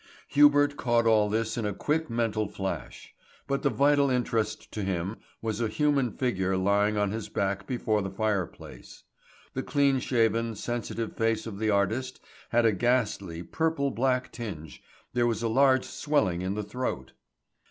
[0.29, 3.13] Hubert caught all this in a quick mental flash.
[3.45, 8.01] But the vital interest to him was a human figure lying on his back before
[8.01, 9.03] the fireplace.
[9.53, 12.19] The clean shaven, sensitive face of the artist
[12.49, 14.81] had a ghastly, purple black tinge,
[15.13, 17.13] there was a large swelling in the throat.